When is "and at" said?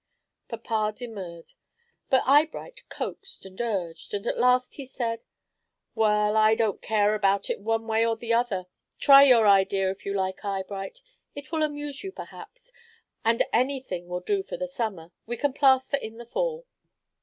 4.15-4.39